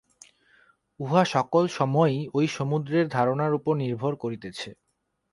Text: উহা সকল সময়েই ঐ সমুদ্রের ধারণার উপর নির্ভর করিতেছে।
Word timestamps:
উহা 0.99 1.23
সকল 1.33 1.63
সময়েই 1.77 2.21
ঐ 2.33 2.41
সমুদ্রের 2.49 3.05
ধারণার 3.09 3.51
উপর 3.53 3.73
নির্ভর 3.83 4.13
করিতেছে। 4.15 4.69